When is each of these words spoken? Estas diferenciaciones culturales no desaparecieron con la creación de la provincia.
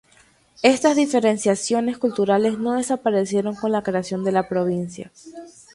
Estas 0.63 0.95
diferenciaciones 0.95 1.99
culturales 1.99 2.57
no 2.57 2.73
desaparecieron 2.73 3.53
con 3.55 3.71
la 3.71 3.83
creación 3.83 4.23
de 4.23 4.31
la 4.31 4.49
provincia. 4.49 5.11